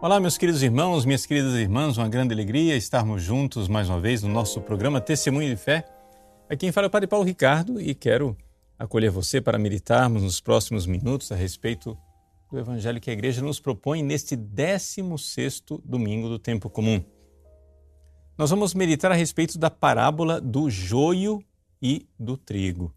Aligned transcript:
Olá, 0.00 0.20
meus 0.20 0.38
queridos 0.38 0.62
irmãos, 0.62 1.04
minhas 1.04 1.26
queridas 1.26 1.54
irmãs, 1.54 1.98
uma 1.98 2.08
grande 2.08 2.32
alegria 2.32 2.76
estarmos 2.76 3.20
juntos 3.20 3.66
mais 3.66 3.88
uma 3.88 3.98
vez 3.98 4.22
no 4.22 4.28
nosso 4.28 4.60
programa 4.60 5.00
Testemunho 5.00 5.50
de 5.50 5.56
Fé. 5.56 5.84
Aqui 6.44 6.58
quem 6.58 6.70
fala 6.70 6.86
é 6.86 6.88
o 6.88 6.90
Padre 6.90 7.08
Paulo 7.08 7.24
Ricardo 7.24 7.80
e 7.80 7.96
quero 7.96 8.36
acolher 8.78 9.10
você 9.10 9.40
para 9.40 9.58
meditarmos 9.58 10.22
nos 10.22 10.40
próximos 10.40 10.86
minutos 10.86 11.32
a 11.32 11.34
respeito 11.34 11.98
do 12.48 12.60
Evangelho 12.60 13.00
que 13.00 13.10
a 13.10 13.12
Igreja 13.12 13.42
nos 13.42 13.58
propõe 13.58 14.00
neste 14.00 14.36
16 14.36 15.64
domingo 15.84 16.28
do 16.28 16.38
tempo 16.38 16.70
comum. 16.70 17.04
Nós 18.38 18.50
vamos 18.50 18.74
meditar 18.74 19.10
a 19.10 19.16
respeito 19.16 19.58
da 19.58 19.68
parábola 19.68 20.40
do 20.40 20.70
joio 20.70 21.42
e 21.82 22.06
do 22.16 22.36
trigo. 22.36 22.94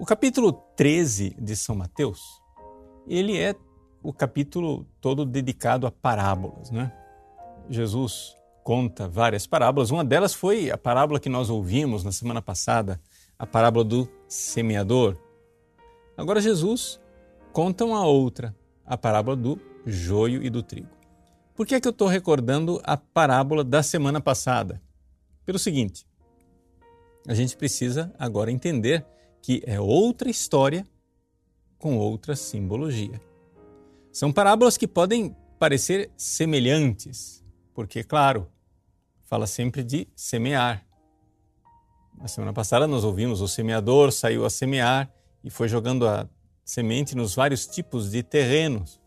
O 0.00 0.06
capítulo 0.06 0.52
13 0.74 1.36
de 1.38 1.54
São 1.54 1.74
Mateus, 1.76 2.22
ele 3.06 3.36
é 3.36 3.54
o 4.08 4.12
capítulo 4.14 4.86
todo 5.02 5.26
dedicado 5.26 5.86
a 5.86 5.90
parábolas, 5.90 6.70
né? 6.70 6.90
Jesus 7.68 8.34
conta 8.64 9.06
várias 9.06 9.46
parábolas. 9.46 9.90
Uma 9.90 10.02
delas 10.02 10.32
foi 10.32 10.70
a 10.70 10.78
parábola 10.78 11.20
que 11.20 11.28
nós 11.28 11.50
ouvimos 11.50 12.02
na 12.02 12.10
semana 12.10 12.40
passada, 12.40 12.98
a 13.38 13.46
parábola 13.46 13.84
do 13.84 14.08
semeador. 14.26 15.14
Agora 16.16 16.40
Jesus 16.40 16.98
conta 17.52 17.84
uma 17.84 18.06
outra, 18.06 18.56
a 18.86 18.96
parábola 18.96 19.36
do 19.36 19.60
joio 19.84 20.42
e 20.42 20.48
do 20.48 20.62
trigo. 20.62 20.88
Por 21.54 21.66
que 21.66 21.74
é 21.74 21.80
que 21.80 21.86
eu 21.86 21.92
estou 21.92 22.08
recordando 22.08 22.80
a 22.84 22.96
parábola 22.96 23.62
da 23.62 23.82
semana 23.82 24.22
passada? 24.22 24.80
Pelo 25.44 25.58
seguinte, 25.58 26.06
a 27.26 27.34
gente 27.34 27.54
precisa 27.58 28.10
agora 28.18 28.50
entender 28.50 29.04
que 29.42 29.62
é 29.66 29.78
outra 29.78 30.30
história 30.30 30.86
com 31.76 31.98
outra 31.98 32.34
simbologia. 32.34 33.27
São 34.18 34.32
parábolas 34.32 34.76
que 34.76 34.88
podem 34.88 35.36
parecer 35.60 36.10
semelhantes, 36.16 37.40
porque, 37.72 38.02
claro, 38.02 38.50
fala 39.22 39.46
sempre 39.46 39.84
de 39.84 40.08
semear. 40.12 40.84
Na 42.16 42.26
semana 42.26 42.52
passada 42.52 42.88
nós 42.88 43.04
ouvimos 43.04 43.40
o 43.40 43.46
semeador 43.46 44.10
saiu 44.10 44.44
a 44.44 44.50
semear 44.50 45.08
e 45.44 45.50
foi 45.50 45.68
jogando 45.68 46.04
a 46.04 46.28
semente 46.64 47.14
nos 47.14 47.36
vários 47.36 47.64
tipos 47.64 48.10
de 48.10 48.24
terrenos. 48.24 49.00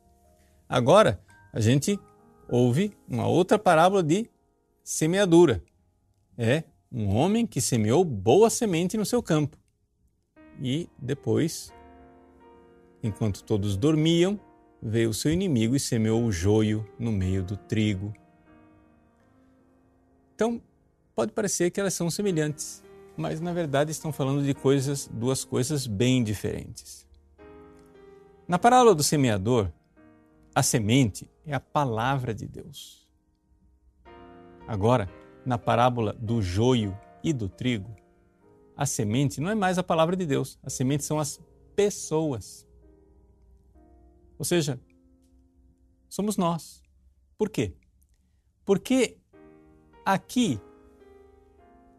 Agora 0.69 1.21
a 1.51 1.59
gente 1.59 1.99
ouve 2.47 2.97
uma 3.05 3.27
outra 3.27 3.59
parábola 3.59 4.01
de 4.01 4.29
semeadura. 4.81 5.61
É 6.37 6.63
um 6.89 7.13
homem 7.17 7.45
que 7.45 7.59
semeou 7.59 8.05
boa 8.05 8.49
semente 8.49 8.95
no 8.95 9.05
seu 9.05 9.21
campo. 9.21 9.57
E 10.61 10.87
depois, 10.97 11.73
enquanto 13.03 13.43
todos 13.43 13.75
dormiam, 13.75 14.39
veio 14.81 15.09
o 15.09 15.13
seu 15.13 15.31
inimigo 15.31 15.75
e 15.75 15.79
semeou 15.79 16.23
o 16.23 16.31
joio 16.31 16.87
no 16.97 17.11
meio 17.11 17.43
do 17.43 17.55
trigo. 17.55 18.13
Então, 20.33 20.61
pode 21.15 21.31
parecer 21.31 21.69
que 21.69 21.79
elas 21.79 21.93
são 21.93 22.09
semelhantes, 22.09 22.83
mas 23.15 23.39
na 23.39 23.53
verdade 23.53 23.91
estão 23.91 24.11
falando 24.11 24.43
de 24.43 24.53
coisas, 24.53 25.07
duas 25.07 25.45
coisas 25.45 25.85
bem 25.85 26.23
diferentes. 26.23 27.05
Na 28.47 28.57
parábola 28.57 28.95
do 28.95 29.03
semeador, 29.03 29.71
a 30.53 30.63
semente 30.63 31.29
é 31.45 31.53
a 31.53 31.59
palavra 31.59 32.33
de 32.33 32.47
Deus. 32.47 33.07
Agora, 34.67 35.09
na 35.45 35.57
parábola 35.57 36.13
do 36.13 36.41
joio 36.41 36.97
e 37.23 37.31
do 37.31 37.47
trigo, 37.47 37.95
a 38.75 38.85
semente 38.85 39.39
não 39.39 39.51
é 39.51 39.55
mais 39.55 39.77
a 39.77 39.83
palavra 39.83 40.15
de 40.15 40.25
Deus, 40.25 40.57
a 40.63 40.69
semente 40.69 41.03
são 41.03 41.19
as 41.19 41.39
pessoas. 41.75 42.67
Ou 44.41 44.45
seja, 44.45 44.81
somos 46.09 46.35
nós. 46.35 46.81
Por 47.37 47.47
quê? 47.47 47.75
Porque 48.65 49.19
aqui 50.03 50.59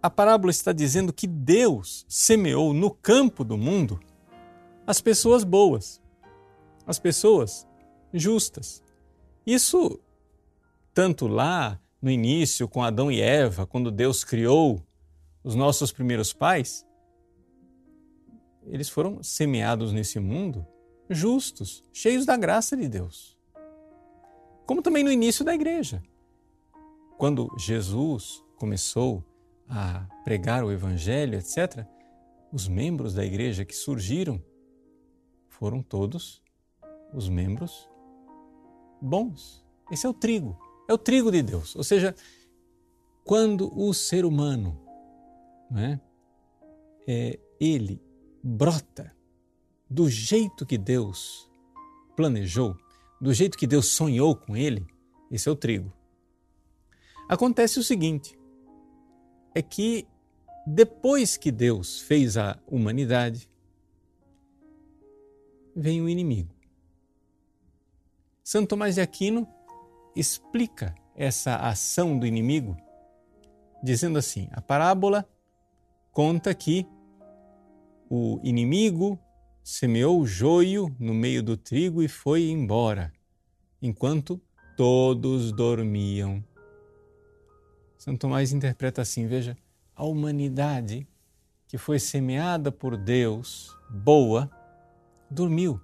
a 0.03 0.11
parábola 0.11 0.51
está 0.51 0.73
dizendo 0.73 1.13
que 1.13 1.29
Deus 1.29 2.05
semeou 2.09 2.75
no 2.75 2.91
campo 2.91 3.45
do 3.45 3.57
mundo 3.57 4.01
as 4.85 5.01
pessoas 5.01 5.45
boas, 5.45 6.03
as 6.85 6.99
pessoas 6.99 7.65
justas. 8.13 8.83
Isso 9.47 10.01
tanto 10.93 11.29
lá 11.29 11.81
no 12.03 12.11
início 12.11 12.67
com 12.67 12.83
Adão 12.83 13.09
e 13.09 13.21
Eva, 13.21 13.69
quando 13.69 13.89
Deus 13.89 14.25
criou 14.25 14.85
os 15.45 15.55
nossos 15.55 15.93
primeiros 15.93 16.33
pais, 16.33 16.85
eles 18.67 18.89
foram 18.89 19.23
semeados 19.23 19.93
nesse 19.93 20.19
mundo 20.19 20.67
justos, 21.15 21.85
cheios 21.93 22.27
da 22.27 22.37
graça 22.37 22.77
de 22.77 22.89
Deus. 22.89 23.39
Como 24.67 24.83
também 24.83 25.05
no 25.05 25.11
início 25.11 25.45
da 25.45 25.55
igreja. 25.55 26.03
Quando 27.19 27.49
Jesus 27.59 28.43
começou 28.57 29.25
a 29.69 30.07
pregar 30.25 30.65
o 30.65 30.73
evangelho, 30.73 31.39
etc., 31.39 31.87
os 32.53 32.69
membros 32.69 33.15
da 33.15 33.25
igreja 33.25 33.65
que 33.65 33.75
surgiram 33.75 34.43
foram 35.49 35.83
todos 35.83 36.43
os 37.15 37.29
membros 37.29 37.89
bons. 39.01 39.65
Esse 39.91 40.07
é 40.07 40.09
o 40.09 40.15
trigo, 40.15 40.59
é 40.89 40.93
o 40.93 40.99
trigo 40.99 41.31
de 41.31 41.43
Deus. 41.43 41.75
Ou 41.77 41.85
seja, 41.85 42.15
quando 43.25 43.73
o 43.79 43.93
ser 43.95 44.25
humano, 44.25 44.81
não 45.71 45.81
é, 45.81 46.01
é 47.07 47.41
ele 47.61 48.03
brota 48.43 49.15
do 49.93 50.09
jeito 50.09 50.65
que 50.65 50.79
Deus 50.79 51.51
planejou, 52.17 52.75
do 53.21 53.33
jeito 53.35 53.59
que 53.59 53.67
Deus 53.67 53.89
sonhou 53.89 54.35
com 54.35 54.57
ele, 54.57 54.87
esse 55.31 55.49
é 55.49 55.53
o 55.53 55.57
trigo. 55.57 55.93
Acontece 57.29 57.79
o 57.79 57.83
seguinte: 57.83 58.39
é 59.55 59.61
que 59.61 60.09
depois 60.67 61.37
que 61.37 61.53
Deus 61.53 62.01
fez 62.01 62.39
a 62.39 62.59
humanidade, 62.67 63.51
vem 65.77 66.01
o 66.01 66.09
inimigo. 66.09 66.55
Santo 68.43 68.71
Tomás 68.71 68.95
de 68.95 69.03
Aquino 69.03 69.47
explica 70.17 70.95
essa 71.15 71.57
ação 71.57 72.19
do 72.19 72.27
inimigo 72.27 72.77
dizendo 73.83 74.19
assim: 74.19 74.49
a 74.53 74.63
parábola 74.63 75.29
conta 76.13 76.55
que 76.55 76.87
o 78.09 78.41
inimigo 78.43 79.19
semeou 79.63 80.21
o 80.21 80.27
joio 80.27 80.95
no 80.99 81.15
meio 81.15 81.43
do 81.43 81.57
trigo 81.57 82.03
e 82.03 82.09
foi 82.09 82.51
embora, 82.51 83.13
enquanto 83.81 84.41
todos 84.77 85.53
dormiam. 85.53 86.45
Santo 87.97 88.21
Tomás 88.21 88.53
interpreta 88.53 89.03
assim: 89.03 89.27
veja, 89.27 89.57
a 89.95 90.05
humanidade 90.05 91.07
que 91.69 91.79
foi 91.79 91.99
semeada 91.99 92.71
por 92.71 92.97
Deus, 92.97 93.75
boa, 93.89 94.51
dormiu. 95.31 95.81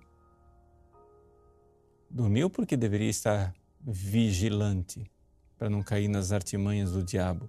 Dormiu 2.11 2.50
porque 2.50 2.77
deveria 2.77 3.09
estar 3.09 3.55
vigilante 3.81 5.11
para 5.56 5.71
não 5.71 5.83
cair 5.83 6.09
nas 6.09 6.33
artimanhas 6.33 6.93
do 6.93 7.03
diabo. 7.03 7.49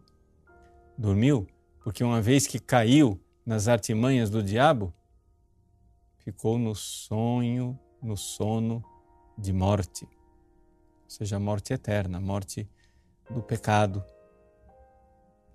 Dormiu 0.97 1.47
porque, 1.83 2.03
uma 2.03 2.21
vez 2.21 2.45
que 2.45 2.59
caiu 2.59 3.19
nas 3.45 3.67
artimanhas 3.67 4.29
do 4.29 4.43
diabo, 4.43 4.93
ficou 6.19 6.57
no 6.57 6.75
sonho, 6.75 7.77
no 8.01 8.15
sono 8.15 8.83
de 9.37 9.51
morte, 9.53 10.05
ou 10.05 11.09
seja, 11.09 11.39
morte 11.39 11.73
eterna, 11.73 12.19
morte 12.19 12.69
do 13.29 13.41
pecado 13.41 14.03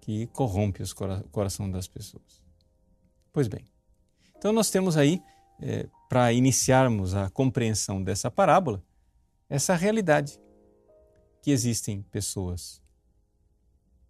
que 0.01 0.27
corrompe 0.29 0.83
o 0.83 1.31
coração 1.31 1.71
das 1.71 1.89
pessoas. 1.89 2.43
Pois 3.33 3.49
bem, 3.49 3.65
então 4.37 4.53
nós 4.53 4.71
temos 4.71 4.97
aí, 4.97 5.23
é, 5.61 5.89
para 6.09 6.33
iniciarmos 6.33 7.15
a 7.15 7.31
compreensão 7.31 8.03
dessa 8.03 8.31
parábola, 8.31 8.85
essa 9.49 9.75
realidade 9.75 10.39
que 11.41 11.51
existem 11.51 12.03
pessoas 12.03 12.83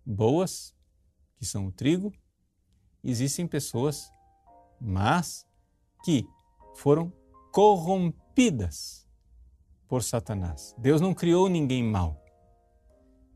boas, 0.05 0.75
que 1.37 1.47
são 1.47 1.67
o 1.67 1.73
trigo, 1.73 2.13
existem 3.03 3.47
pessoas 3.47 4.11
más, 4.81 5.47
que 6.05 6.27
foram 6.75 7.13
corrompidas 7.53 9.07
por 9.89 10.03
Satanás. 10.03 10.75
Deus 10.79 11.01
não 11.01 11.15
criou 11.15 11.49
ninguém 11.49 11.83
mau, 11.83 12.23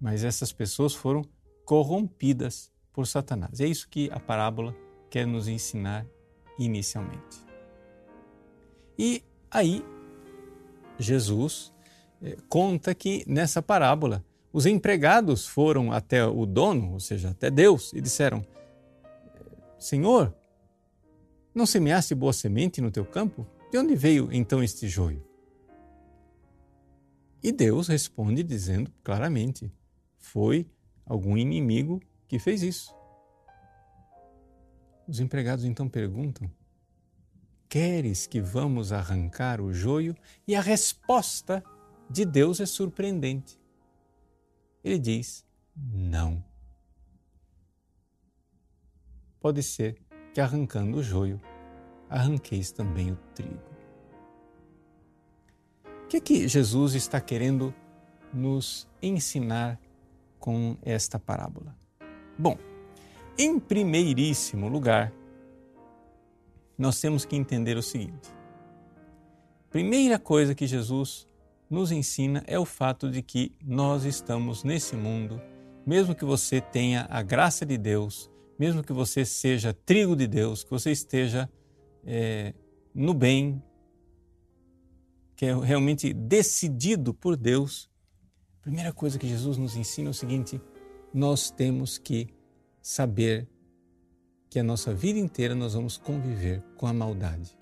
mas 0.01 0.25
essas 0.25 0.53
pessoas 0.53 0.95
foram 0.95 1.23
corrompidas 1.65 2.73
por 2.93 3.07
Satanás. 3.07 3.61
É 3.61 3.67
isso 3.67 3.89
que 3.89 4.11
a 4.13 4.19
parábola 4.19 4.75
quer 5.11 5.27
nos 5.27 5.49
ensinar 5.49 6.07
inicialmente. 6.59 7.47
E 8.99 9.23
aí, 9.51 9.85
Jesus 10.99 11.73
eh, 12.21 12.37
conta 12.49 12.95
que 12.95 13.23
nessa 13.27 13.63
parábola 13.63 14.25
os 14.53 14.67
empregados 14.67 15.47
foram 15.47 15.93
até 15.93 16.27
o 16.27 16.45
dono, 16.45 16.95
ou 16.95 17.01
seja, 17.01 17.31
até 17.31 17.51
Deus, 17.51 17.93
e 17.93 18.01
disseram: 18.01 18.45
Senhor, 19.79 20.35
não 21.55 21.67
semeaste 21.67 22.15
boa 22.15 22.33
semente 22.33 22.81
no 22.81 22.91
teu 22.91 23.05
campo? 23.05 23.47
De 23.71 23.79
onde 23.79 23.95
veio 23.95 24.33
então 24.33 24.63
este 24.63 24.89
joio? 24.89 25.27
E 27.43 27.53
Deus 27.53 27.89
responde 27.89 28.43
dizendo 28.43 28.93
claramente: 29.03 29.73
foi 30.17 30.71
algum 31.05 31.37
inimigo 31.37 32.01
que 32.27 32.39
fez 32.39 32.63
isso. 32.63 32.95
Os 35.07 35.21
empregados 35.21 35.65
então 35.65 35.89
perguntam: 35.89 36.51
Queres 37.69 38.27
que 38.27 38.41
vamos 38.41 38.93
arrancar 38.93 39.61
o 39.61 39.73
joio? 39.73 40.15
E 40.47 40.55
a 40.55 40.61
resposta 40.61 41.63
de 42.11 42.25
Deus 42.25 42.61
é 42.61 42.67
surpreendente. 42.67 43.59
Ele 44.83 44.99
diz: 44.99 45.45
Não. 45.77 46.45
Pode 49.41 49.63
ser 49.63 50.01
que 50.33 50.41
arrancando 50.41 50.99
o 50.99 51.03
joio, 51.03 51.41
arranqueis 52.09 52.71
também 52.71 53.13
o 53.13 53.19
trigo. 53.35 53.59
O 56.05 56.09
que 56.09 56.17
é 56.17 56.21
que 56.21 56.49
Jesus 56.49 56.95
está 56.95 57.21
querendo 57.21 57.75
nos 58.33 58.89
ensinar 59.03 59.79
com 60.39 60.77
esta 60.83 61.19
parábola? 61.19 61.77
Bom, 62.39 62.57
em 63.37 63.59
primeiríssimo 63.59 64.69
lugar, 64.69 65.13
nós 66.79 67.01
temos 67.01 67.25
que 67.25 67.37
entender 67.37 67.77
o 67.77 67.83
seguinte: 67.83 68.31
primeira 69.71 70.19
coisa 70.19 70.55
que 70.55 70.67
Jesus 70.67 71.27
nos 71.69 71.93
ensina 71.93 72.43
é 72.47 72.59
o 72.59 72.65
fato 72.65 73.11
de 73.11 73.21
que 73.21 73.53
nós 73.63 74.05
estamos 74.05 74.65
nesse 74.65 74.97
mundo, 74.97 75.41
mesmo 75.85 76.15
que 76.15 76.25
você 76.25 76.61
tenha 76.61 77.07
a 77.11 77.21
graça 77.21 77.67
de 77.67 77.77
Deus, 77.77 78.31
mesmo 78.59 78.83
que 78.83 78.93
você 78.93 79.25
seja 79.25 79.73
trigo 79.73 80.17
de 80.17 80.27
Deus, 80.27 80.65
que 80.65 80.71
você 80.71 80.91
esteja 80.91 81.49
é, 82.05 82.53
no 82.95 83.15
bem, 83.15 83.63
que 85.37 85.47
é 85.47 85.55
realmente 85.55 86.13
decidido 86.13 87.15
por 87.15 87.37
Deus, 87.37 87.89
a 88.61 88.63
primeira 88.63 88.93
coisa 88.93 89.19
que 89.19 89.29
Jesus 89.29 89.57
nos 89.57 89.77
ensina 89.77 90.09
é 90.09 90.11
o 90.11 90.15
seguinte: 90.15 90.61
nós 91.15 91.51
temos 91.51 91.97
que 91.97 92.29
saber 92.83 93.49
que 94.51 94.59
a 94.59 94.65
nossa 94.65 94.93
vida 94.93 95.19
inteira 95.19 95.55
nós 95.55 95.75
vamos 95.75 95.97
conviver 95.97 96.63
com 96.77 96.87
a 96.87 96.93
maldade. 96.93 97.57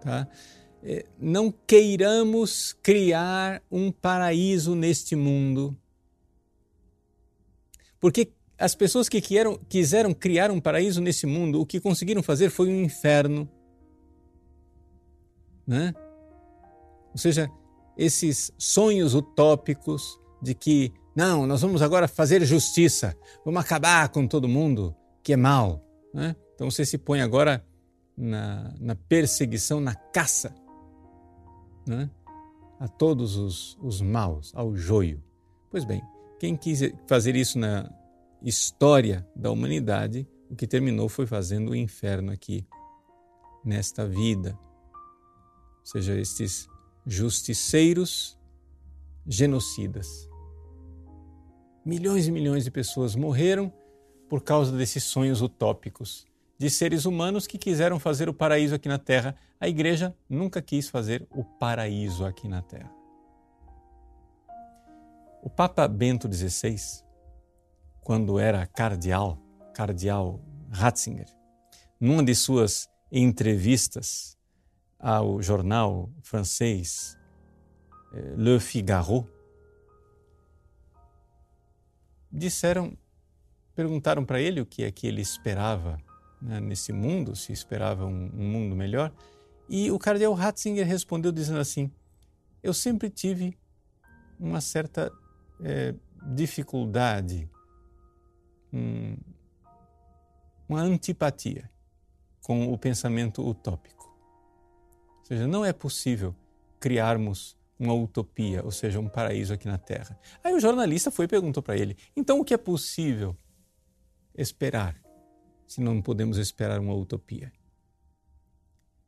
Tá? 0.00 0.28
É, 0.82 1.06
não 1.18 1.50
queiramos 1.50 2.74
criar 2.82 3.62
um 3.70 3.90
paraíso 3.90 4.74
neste 4.74 5.16
mundo. 5.16 5.74
Porque 7.98 8.30
as 8.64 8.74
pessoas 8.74 9.10
que 9.10 9.20
quiseram, 9.20 9.60
quiseram 9.68 10.14
criar 10.14 10.50
um 10.50 10.58
paraíso 10.58 10.98
nesse 10.98 11.26
mundo, 11.26 11.60
o 11.60 11.66
que 11.66 11.78
conseguiram 11.78 12.22
fazer 12.22 12.48
foi 12.48 12.70
um 12.70 12.82
inferno. 12.82 13.46
Né? 15.66 15.92
Ou 17.12 17.18
seja, 17.18 17.50
esses 17.94 18.50
sonhos 18.56 19.14
utópicos 19.14 20.18
de 20.40 20.54
que, 20.54 20.94
não, 21.14 21.46
nós 21.46 21.60
vamos 21.60 21.82
agora 21.82 22.08
fazer 22.08 22.42
justiça, 22.42 23.14
vamos 23.44 23.60
acabar 23.60 24.08
com 24.08 24.26
todo 24.26 24.48
mundo 24.48 24.96
que 25.22 25.34
é 25.34 25.36
mal. 25.36 25.86
Né? 26.14 26.34
Então 26.54 26.70
você 26.70 26.86
se 26.86 26.96
põe 26.96 27.20
agora 27.20 27.62
na, 28.16 28.74
na 28.80 28.94
perseguição, 28.94 29.78
na 29.78 29.94
caça 29.94 30.54
né? 31.86 32.08
a 32.80 32.88
todos 32.88 33.36
os, 33.36 33.76
os 33.82 34.00
maus, 34.00 34.52
ao 34.54 34.74
joio. 34.74 35.22
Pois 35.70 35.84
bem, 35.84 36.02
quem 36.40 36.56
quis 36.56 36.80
fazer 37.06 37.36
isso 37.36 37.58
na 37.58 37.92
história 38.44 39.26
da 39.34 39.50
humanidade, 39.50 40.28
o 40.50 40.54
que 40.54 40.66
terminou 40.66 41.08
foi 41.08 41.26
fazendo 41.26 41.70
o 41.70 41.74
inferno 41.74 42.30
aqui, 42.30 42.66
nesta 43.64 44.06
vida. 44.06 44.58
Ou 45.80 45.86
seja, 45.86 46.18
estes 46.18 46.68
justiceiros 47.06 48.38
genocidas. 49.26 50.28
Milhões 51.84 52.26
e 52.26 52.32
milhões 52.32 52.64
de 52.64 52.70
pessoas 52.70 53.16
morreram 53.16 53.72
por 54.28 54.42
causa 54.42 54.76
desses 54.76 55.04
sonhos 55.04 55.40
utópicos 55.40 56.26
de 56.58 56.70
seres 56.70 57.04
humanos 57.04 57.46
que 57.46 57.58
quiseram 57.58 57.98
fazer 57.98 58.28
o 58.28 58.34
paraíso 58.34 58.74
aqui 58.74 58.88
na 58.88 58.98
Terra. 58.98 59.34
A 59.60 59.68
igreja 59.68 60.14
nunca 60.28 60.62
quis 60.62 60.88
fazer 60.88 61.26
o 61.30 61.44
paraíso 61.44 62.24
aqui 62.24 62.48
na 62.48 62.62
Terra. 62.62 62.92
O 65.42 65.50
Papa 65.50 65.86
Bento 65.86 66.30
XVI, 66.32 67.03
quando 68.04 68.38
era 68.38 68.66
cardeal, 68.66 69.38
cardeal 69.74 70.40
Ratzinger, 70.70 71.26
numa 71.98 72.22
de 72.22 72.34
suas 72.34 72.88
entrevistas 73.10 74.36
ao 74.98 75.42
jornal 75.42 76.10
francês 76.22 77.18
eh, 78.12 78.34
Le 78.36 78.60
Figaro, 78.60 79.26
disseram 82.30 82.96
Perguntaram 83.74 84.24
para 84.24 84.40
ele 84.40 84.60
o 84.60 84.66
que 84.66 84.84
é 84.84 84.92
que 84.92 85.06
ele 85.06 85.20
esperava 85.20 85.98
né, 86.40 86.60
nesse 86.60 86.92
mundo, 86.92 87.34
se 87.34 87.52
esperava 87.52 88.06
um, 88.06 88.30
um, 88.32 88.48
mundo 88.48 88.76
melhor. 88.76 89.12
E 89.68 89.90
o 89.90 89.98
cardeal 89.98 90.32
Ratzinger 90.32 90.86
respondeu 90.86 91.32
dizendo 91.32 91.58
assim: 91.58 91.90
Eu 92.62 92.72
sempre 92.72 93.10
tive 93.10 93.58
uma 94.38 94.60
certa 94.60 95.10
é, 95.60 95.92
dificuldade, 96.34 97.50
um, 98.74 99.16
uma 100.68 100.80
antipatia 100.80 101.70
com 102.42 102.72
o 102.72 102.76
pensamento 102.76 103.46
utópico. 103.46 104.04
Ou 105.20 105.24
seja, 105.24 105.46
não 105.46 105.64
é 105.64 105.72
possível 105.72 106.34
criarmos 106.80 107.56
uma 107.78 107.94
utopia, 107.94 108.62
ou 108.64 108.70
seja, 108.70 109.00
um 109.00 109.08
paraíso 109.08 109.54
aqui 109.54 109.66
na 109.66 109.78
Terra. 109.78 110.18
Aí 110.42 110.52
o 110.54 110.60
jornalista 110.60 111.10
foi 111.10 111.24
e 111.24 111.28
perguntou 111.28 111.62
para 111.62 111.76
ele: 111.76 111.96
então 112.16 112.40
o 112.40 112.44
que 112.44 112.52
é 112.52 112.58
possível 112.58 113.36
esperar, 114.36 115.00
se 115.66 115.80
não 115.80 116.02
podemos 116.02 116.36
esperar 116.36 116.80
uma 116.80 116.94
utopia? 116.94 117.52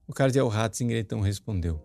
O 0.06 0.12
cardeal 0.12 0.48
Ratzinger 0.48 0.98
então 0.98 1.20
respondeu: 1.20 1.82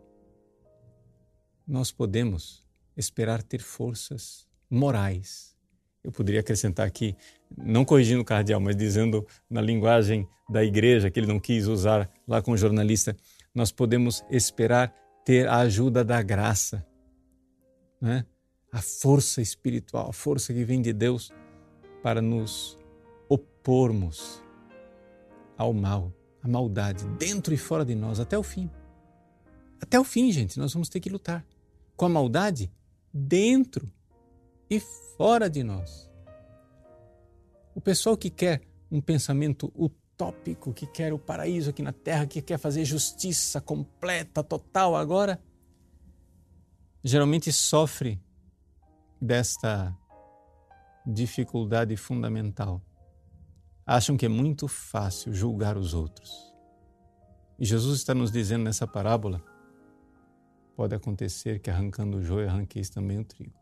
Nós 1.68 1.92
podemos 1.92 2.64
esperar 2.96 3.42
ter 3.42 3.62
forças 3.62 4.48
morais. 4.70 5.58
Eu 6.04 6.12
poderia 6.12 6.40
acrescentar 6.40 6.88
aqui, 6.88 7.16
não 7.56 7.86
corrigindo 7.86 8.22
o 8.22 8.26
cardeal, 8.26 8.60
mas 8.60 8.76
dizendo 8.76 9.26
na 9.50 9.62
linguagem 9.62 10.28
da 10.50 10.64
igreja 10.64 11.12
que 11.12 11.20
ele 11.20 11.28
não 11.28 11.40
quis 11.40 11.68
usar 11.68 12.10
lá 12.28 12.42
com 12.42 12.52
o 12.52 12.58
jornalista, 12.58 13.16
nós 13.54 13.72
podemos 13.72 14.24
esperar 14.30 14.94
ter 15.24 15.48
a 15.48 15.58
ajuda 15.58 16.04
da 16.04 16.22
graça, 16.22 16.86
né? 18.02 18.26
a 18.72 18.82
força 18.82 19.42
espiritual, 19.42 20.10
a 20.10 20.14
força 20.14 20.54
que 20.54 20.64
vem 20.64 20.82
de 20.82 20.94
Deus 20.94 21.32
para 22.02 22.22
nos 22.22 22.78
opormos 23.30 24.44
ao 25.58 25.74
mal, 25.74 26.12
à 26.42 26.48
maldade, 26.48 27.06
dentro 27.20 27.54
e 27.54 27.58
fora 27.58 27.86
de 27.86 27.94
nós, 27.94 28.20
até 28.20 28.38
o 28.38 28.44
fim. 28.44 28.70
Até 29.80 30.00
o 30.00 30.04
fim, 30.04 30.32
gente, 30.32 30.58
nós 30.58 30.74
vamos 30.74 30.90
ter 30.90 31.00
que 31.00 31.10
lutar 31.10 31.46
com 31.96 32.06
a 32.06 32.10
maldade 32.10 32.72
dentro 33.14 33.92
e 34.72 34.80
fora 34.80 35.50
de 35.50 35.64
nós. 35.64 36.10
O 37.76 37.82
pessoal 37.82 38.16
que 38.16 38.30
quer 38.30 38.62
um 38.90 39.02
pensamento 39.02 39.72
utópico, 39.76 40.74
que 40.74 40.88
quer 40.88 41.12
o 41.12 41.20
paraíso 41.20 41.70
aqui 41.70 41.84
na 41.84 41.92
terra, 41.92 42.26
que 42.26 42.42
quer 42.42 42.58
fazer 42.58 42.86
justiça 42.86 43.60
completa, 43.60 44.42
total 44.42 44.96
agora, 44.96 45.42
geralmente 47.04 47.52
sofre 47.52 48.18
desta 49.22 49.94
dificuldade 51.06 51.98
fundamental 51.98 52.82
acham 53.86 54.16
que 54.16 54.26
é 54.26 54.30
muito 54.30 54.70
fácil 54.70 55.34
julgar 55.34 55.78
os 55.78 55.94
outros. 55.94 56.54
E 57.60 57.66
Jesus 57.66 58.00
está 58.00 58.14
nos 58.14 58.32
dizendo 58.32 58.64
nessa 58.64 58.88
parábola: 58.88 59.44
pode 60.76 60.96
acontecer 60.96 61.60
que 61.60 61.70
arrancando 61.70 62.18
o 62.18 62.24
joio 62.24 62.48
arranqueis 62.48 62.90
também 62.90 63.20
o 63.20 63.26
trigo. 63.26 63.61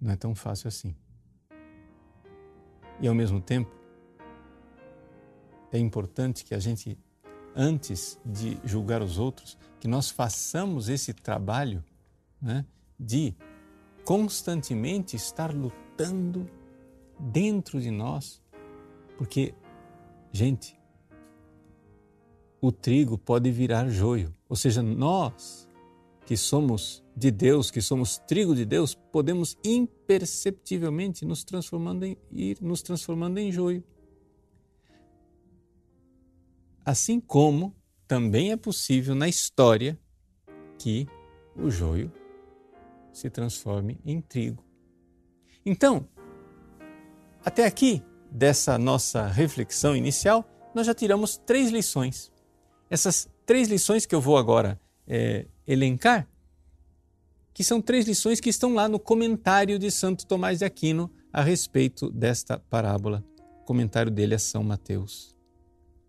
Não 0.00 0.12
é 0.12 0.16
tão 0.16 0.34
fácil 0.34 0.68
assim. 0.68 0.94
E 3.00 3.06
ao 3.06 3.14
mesmo 3.14 3.40
tempo, 3.40 3.70
é 5.72 5.78
importante 5.78 6.44
que 6.44 6.54
a 6.54 6.58
gente, 6.58 6.98
antes 7.54 8.18
de 8.24 8.58
julgar 8.64 9.02
os 9.02 9.18
outros, 9.18 9.58
que 9.78 9.86
nós 9.86 10.10
façamos 10.10 10.88
esse 10.88 11.12
trabalho 11.12 11.84
né, 12.40 12.64
de 12.98 13.34
constantemente 14.04 15.16
estar 15.16 15.52
lutando 15.52 16.48
dentro 17.18 17.80
de 17.80 17.90
nós, 17.90 18.42
porque, 19.16 19.54
gente, 20.32 20.78
o 22.60 22.72
trigo 22.72 23.18
pode 23.18 23.50
virar 23.50 23.88
joio, 23.88 24.34
ou 24.48 24.56
seja, 24.56 24.82
nós 24.82 25.67
que 26.28 26.36
somos 26.36 27.02
de 27.16 27.30
Deus, 27.30 27.70
que 27.70 27.80
somos 27.80 28.18
trigo 28.18 28.54
de 28.54 28.66
Deus, 28.66 28.94
podemos 28.94 29.56
imperceptivelmente 29.64 31.24
nos 31.24 31.42
transformando 31.42 32.04
em, 32.04 32.18
ir 32.30 32.58
nos 32.60 32.82
transformando 32.82 33.38
em 33.38 33.50
joio. 33.50 33.82
Assim 36.84 37.18
como 37.18 37.74
também 38.06 38.52
é 38.52 38.58
possível 38.58 39.14
na 39.14 39.26
história 39.26 39.98
que 40.78 41.08
o 41.56 41.70
joio 41.70 42.12
se 43.10 43.30
transforme 43.30 43.98
em 44.04 44.20
trigo. 44.20 44.62
Então, 45.64 46.06
até 47.42 47.64
aqui 47.64 48.02
dessa 48.30 48.76
nossa 48.76 49.26
reflexão 49.26 49.96
inicial, 49.96 50.46
nós 50.74 50.86
já 50.86 50.92
tiramos 50.92 51.38
três 51.38 51.70
lições. 51.70 52.30
Essas 52.90 53.30
três 53.46 53.68
lições 53.68 54.04
que 54.04 54.14
eu 54.14 54.20
vou 54.20 54.36
agora 54.36 54.78
é, 55.06 55.46
elencar, 55.68 56.26
que 57.52 57.62
são 57.62 57.82
três 57.82 58.06
lições 58.06 58.40
que 58.40 58.48
estão 58.48 58.72
lá 58.72 58.88
no 58.88 58.98
comentário 58.98 59.78
de 59.78 59.90
Santo 59.90 60.26
Tomás 60.26 60.60
de 60.60 60.64
Aquino 60.64 61.10
a 61.30 61.42
respeito 61.42 62.10
desta 62.10 62.58
parábola. 62.58 63.22
O 63.60 63.64
comentário 63.64 64.10
dele 64.10 64.34
é 64.34 64.38
São 64.38 64.64
Mateus. 64.64 65.36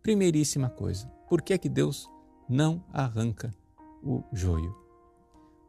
Primeiríssima 0.01 0.69
coisa, 0.69 1.07
por 1.27 1.41
que 1.41 1.53
é 1.53 1.57
que 1.57 1.67
Deus 1.67 2.09
não 2.47 2.81
arranca 2.93 3.53
o 4.01 4.23
joio? 4.31 4.73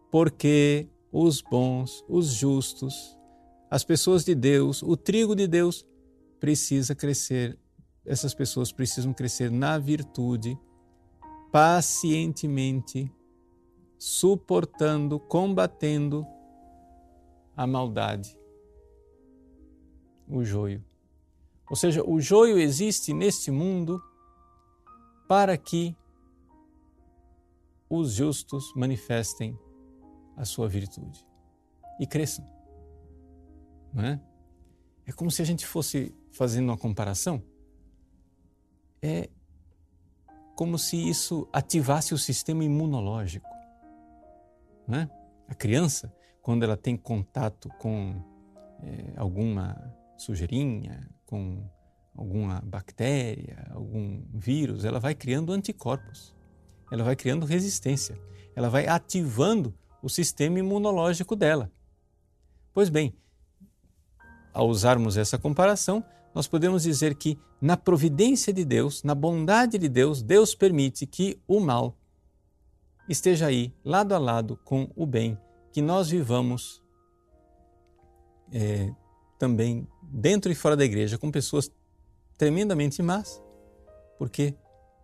Porque 0.08 0.86
os 1.10 1.42
bons, 1.42 2.04
os 2.08 2.28
justos, 2.28 3.18
as 3.68 3.82
pessoas 3.82 4.24
de 4.24 4.36
Deus, 4.36 4.82
o 4.82 4.96
trigo 4.96 5.34
de 5.34 5.48
Deus 5.48 5.84
precisa 6.38 6.94
crescer, 6.94 7.58
essas 8.06 8.34
pessoas 8.34 8.70
precisam 8.70 9.12
crescer 9.12 9.50
na 9.50 9.78
virtude, 9.78 10.56
pacientemente, 11.50 13.12
suportando, 14.00 15.20
combatendo 15.20 16.26
a 17.54 17.66
maldade, 17.66 18.34
o 20.26 20.42
joio. 20.42 20.82
Ou 21.68 21.76
seja, 21.76 22.02
o 22.02 22.18
joio 22.18 22.58
existe 22.58 23.12
neste 23.12 23.50
mundo 23.50 24.02
para 25.28 25.54
que 25.58 25.94
os 27.90 28.12
justos 28.14 28.72
manifestem 28.74 29.58
a 30.34 30.46
sua 30.46 30.66
virtude 30.66 31.26
e 32.00 32.06
cresçam. 32.06 32.48
Não 33.92 34.02
é? 34.02 34.20
é 35.04 35.12
como 35.12 35.30
se 35.30 35.42
a 35.42 35.44
gente 35.44 35.66
fosse 35.66 36.14
fazendo 36.32 36.70
uma 36.70 36.78
comparação. 36.78 37.42
É 39.02 39.28
como 40.56 40.78
se 40.78 40.96
isso 40.96 41.46
ativasse 41.52 42.14
o 42.14 42.18
sistema 42.18 42.64
imunológico. 42.64 43.49
Não 44.90 44.98
é? 44.98 45.10
A 45.46 45.54
criança, 45.54 46.12
quando 46.42 46.64
ela 46.64 46.76
tem 46.76 46.96
contato 46.96 47.68
com 47.78 48.20
é, 48.82 49.12
alguma 49.16 49.94
sujeirinha, 50.18 51.08
com 51.24 51.62
alguma 52.12 52.60
bactéria, 52.60 53.68
algum 53.70 54.20
vírus, 54.34 54.84
ela 54.84 54.98
vai 54.98 55.14
criando 55.14 55.52
anticorpos, 55.52 56.34
ela 56.90 57.04
vai 57.04 57.14
criando 57.14 57.46
resistência, 57.46 58.20
ela 58.56 58.68
vai 58.68 58.88
ativando 58.88 59.72
o 60.02 60.08
sistema 60.08 60.58
imunológico 60.58 61.36
dela. 61.36 61.70
Pois 62.74 62.88
bem, 62.88 63.14
ao 64.52 64.68
usarmos 64.68 65.16
essa 65.16 65.38
comparação, 65.38 66.04
nós 66.34 66.48
podemos 66.48 66.82
dizer 66.82 67.14
que 67.14 67.38
na 67.60 67.76
providência 67.76 68.52
de 68.52 68.64
Deus, 68.64 69.04
na 69.04 69.14
bondade 69.14 69.78
de 69.78 69.88
Deus, 69.88 70.20
Deus 70.20 70.52
permite 70.52 71.06
que 71.06 71.40
o 71.46 71.60
mal 71.60 71.96
esteja 73.10 73.46
aí, 73.46 73.74
lado 73.84 74.14
a 74.14 74.18
lado 74.18 74.56
com 74.64 74.88
o 74.94 75.04
bem, 75.04 75.36
que 75.72 75.82
nós 75.82 76.10
vivamos 76.10 76.80
é, 78.52 78.94
também 79.36 79.86
dentro 80.00 80.50
e 80.52 80.54
fora 80.54 80.76
da 80.76 80.84
igreja 80.84 81.18
com 81.18 81.30
pessoas 81.30 81.70
tremendamente 82.38 83.02
más, 83.02 83.42
porque 84.16 84.54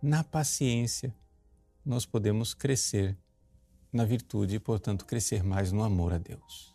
na 0.01 0.23
paciência 0.23 1.13
nós 1.85 2.05
podemos 2.05 2.53
crescer 2.53 3.17
na 3.91 4.05
virtude 4.05 4.55
e, 4.55 4.59
portanto, 4.59 5.05
crescer 5.05 5.43
mais 5.43 5.71
no 5.71 5.83
amor 5.83 6.13
a 6.13 6.17
Deus. 6.17 6.73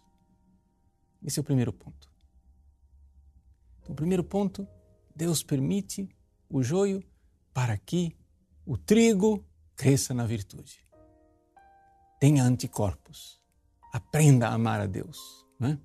Esse 1.25 1.39
é 1.39 1.43
o 1.43 1.45
primeiro 1.45 1.73
ponto. 1.73 2.11
Então, 3.81 3.93
o 3.93 3.97
primeiro 3.97 4.25
ponto, 4.25 4.67
Deus 5.15 5.43
permite 5.43 6.09
o 6.49 6.63
joio 6.63 7.03
para 7.55 7.77
que 7.79 8.17
o 8.67 8.77
trigo 8.77 9.45
cresça 9.77 10.13
na 10.15 10.27
virtude. 10.27 10.83
Tenha 12.23 12.45
anticorpos. 12.45 13.43
Aprenda 13.93 14.47
a 14.47 14.55
amar 14.55 14.81
a 14.81 14.87
Deus. 14.87 15.45
Né? 15.59 15.77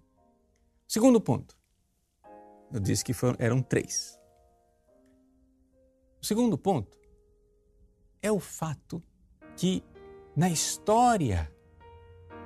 Segundo 0.88 1.20
ponto, 1.20 1.58
eu 2.72 2.80
disse 2.80 3.04
que 3.04 3.12
foram, 3.12 3.36
eram 3.40 3.60
três. 3.60 4.22
O 6.22 6.26
segundo 6.28 6.56
ponto 6.56 6.96
é 8.22 8.32
o 8.32 8.40
fato 8.40 9.02
que 9.56 9.84
na 10.36 10.48
história 10.48 11.52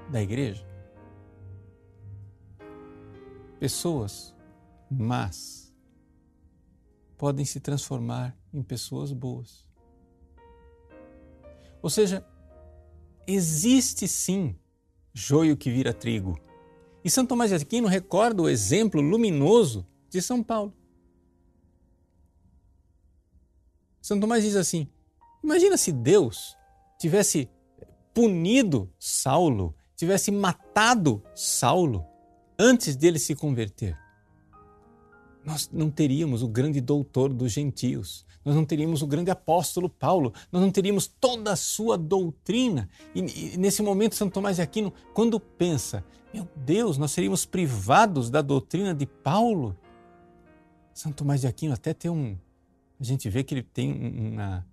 da 0.10 0.22
igreja, 0.22 0.66
pessoas 3.60 4.34
más 4.90 5.76
podem 7.18 7.44
se 7.44 7.60
transformar 7.60 8.38
em 8.54 8.64
pessoas 8.64 9.12
boas. 9.12 9.70
Ou 11.82 11.90
seja, 11.90 12.26
existe 13.28 14.08
sim 14.08 14.56
joio 15.14 15.58
que 15.58 15.72
vira 15.72 15.94
trigo. 15.94 16.40
E 17.04 17.10
São 17.10 17.26
Tomás 17.26 17.50
de 17.50 17.56
Aquino 17.56 17.88
recorda 17.88 18.42
o 18.42 18.50
exemplo 18.50 19.02
luminoso 19.02 19.86
de 20.10 20.22
São 20.22 20.44
Paulo. 20.44 20.74
São 24.02 24.20
Tomás 24.20 24.44
diz 24.44 24.56
assim: 24.56 24.88
imagina 25.44 25.78
se 25.78 25.92
Deus 25.92 26.56
tivesse 27.00 27.50
punido 28.14 28.92
Saulo, 29.00 29.76
tivesse 29.96 30.32
matado 30.32 31.24
Saulo 31.34 32.06
antes 32.60 32.96
dele 32.96 33.18
se 33.18 33.36
converter. 33.36 33.98
Nós 35.44 35.70
não 35.72 35.90
teríamos 35.90 36.44
o 36.44 36.48
grande 36.48 36.80
doutor 36.80 37.34
dos 37.34 37.52
gentios, 37.52 38.26
nós 38.44 38.56
não 38.56 38.66
teríamos 38.66 39.02
o 39.02 39.08
grande 39.08 39.30
apóstolo 39.30 39.90
Paulo, 39.90 40.34
nós 40.52 40.62
não 40.62 40.72
teríamos 40.72 41.08
toda 41.08 41.52
a 41.52 41.56
sua 41.56 41.98
doutrina. 41.98 42.90
E, 43.14 43.54
e 43.54 43.58
nesse 43.58 43.82
momento, 43.82 44.16
Santo 44.16 44.34
Tomás 44.34 44.56
de 44.56 44.62
Aquino, 44.62 44.94
quando 45.14 45.40
pensa, 45.40 46.04
meu 46.34 46.48
Deus, 46.56 46.98
nós 46.98 47.12
seríamos 47.12 47.46
privados 47.46 48.30
da 48.30 48.42
doutrina 48.42 48.94
de 48.94 49.06
Paulo. 49.06 49.78
Santo 50.94 51.18
Tomás 51.18 51.42
de 51.42 51.48
Aquino 51.48 51.74
até 51.74 51.94
tem 51.94 52.10
um. 52.10 52.38
A 53.00 53.04
gente 53.04 53.30
vê 53.30 53.44
que 53.44 53.54
ele 53.54 53.64
tem 53.64 53.92
uma, 54.34 54.66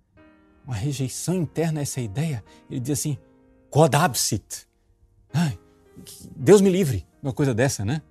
uma 0.65 0.75
rejeição 0.75 1.35
interna 1.35 1.79
a 1.79 1.83
essa 1.83 1.99
ideia. 1.99 2.43
Ele 2.69 2.79
diz 2.79 2.99
assim: 2.99 3.17
Quod 3.69 3.95
absit. 3.95 4.67
Deus 6.35 6.61
me 6.61 6.69
livre, 6.69 7.05
uma 7.21 7.33
coisa 7.33 7.53
dessa, 7.53 7.83
né? 7.83 8.01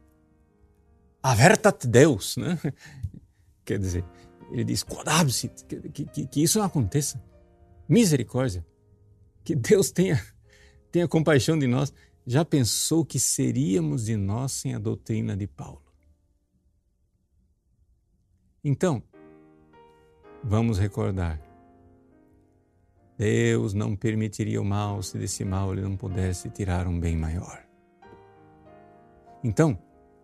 Avertat 1.22 1.86
Deus, 1.86 2.36
né? 2.36 2.58
Quer 3.64 3.78
dizer, 3.78 4.04
ele 4.50 4.64
diz, 4.64 4.82
quod 4.82 5.08
absit, 5.08 5.64
que, 5.64 6.04
que, 6.04 6.26
que 6.26 6.42
isso 6.42 6.58
não 6.58 6.66
aconteça. 6.66 7.22
Misericórdia. 7.88 8.64
Que 9.44 9.54
Deus 9.54 9.90
tenha, 9.90 10.22
tenha 10.90 11.08
compaixão 11.08 11.58
de 11.58 11.66
nós. 11.66 11.92
Já 12.26 12.44
pensou 12.44 13.04
que 13.04 13.18
seríamos 13.18 14.04
de 14.04 14.16
nós 14.16 14.52
sem 14.52 14.74
a 14.74 14.78
doutrina 14.78 15.36
de 15.36 15.46
Paulo? 15.46 15.82
Então, 18.62 19.02
vamos 20.44 20.78
recordar 20.78 21.48
Deus 23.18 23.74
não 23.74 23.96
permitiria 23.96 24.62
o 24.62 24.64
mal 24.64 25.02
se 25.02 25.18
desse 25.18 25.44
mal 25.44 25.72
ele 25.72 25.82
não 25.82 25.96
pudesse 25.96 26.48
tirar 26.48 26.86
um 26.86 27.00
bem 27.00 27.16
maior. 27.16 27.64
Então, 29.42 29.76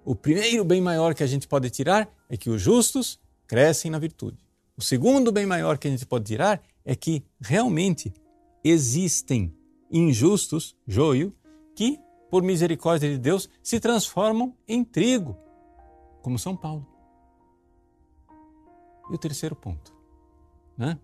o 0.05 0.15
primeiro 0.15 0.65
bem 0.65 0.81
maior 0.81 1.13
que 1.13 1.25
a 1.25 1.27
gente 1.27 1.49
pode 1.49 1.69
tirar 1.71 2.09
é 2.31 2.37
que 2.37 2.49
os 2.49 2.63
justos 2.63 3.21
crescem 3.47 3.91
na 3.91 3.99
virtude. 3.99 4.39
O 4.77 4.83
segundo 4.83 5.31
bem 5.31 5.47
maior 5.47 5.79
que 5.79 5.87
a 5.87 5.91
gente 5.91 6.07
pode 6.07 6.25
tirar 6.25 6.63
é 6.85 6.95
que 6.97 7.25
realmente 7.41 8.13
existem 8.63 9.57
injustos, 9.91 10.77
joio, 10.87 11.35
que, 11.75 12.01
por 12.31 12.43
misericórdia 12.43 13.09
de 13.09 13.19
Deus, 13.19 13.49
se 13.63 13.79
transformam 13.79 14.57
em 14.67 14.83
trigo, 14.83 15.37
como 16.23 16.39
São 16.39 16.57
Paulo. 16.57 16.87
E 19.11 19.15
o 19.15 19.19
terceiro 19.19 19.55
ponto, 19.55 19.95
né? 20.77 20.99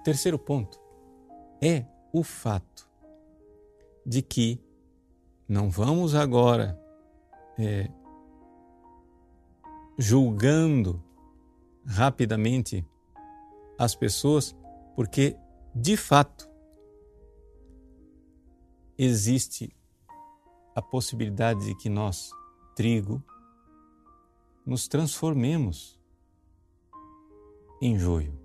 O 0.00 0.02
terceiro 0.02 0.38
ponto 0.38 0.80
é 1.60 1.84
o 2.12 2.22
fato 2.22 2.88
de 4.04 4.22
que 4.22 4.60
não 5.48 5.68
vamos 5.68 6.14
agora 6.14 6.80
é, 7.58 7.90
julgando 9.98 11.02
rapidamente 11.86 12.84
as 13.78 13.94
pessoas, 13.94 14.56
porque 14.94 15.36
de 15.74 15.96
fato 15.96 16.50
existe 18.98 19.74
a 20.74 20.82
possibilidade 20.82 21.64
de 21.64 21.74
que 21.74 21.88
nós, 21.88 22.30
trigo, 22.74 23.22
nos 24.64 24.88
transformemos 24.88 26.00
em 27.80 27.98
joio. 27.98 28.38